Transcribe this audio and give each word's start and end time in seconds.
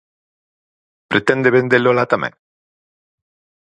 Pretende 1.11 1.53
vendelo 1.57 1.89
alá 1.91 2.05
tamén? 2.13 2.33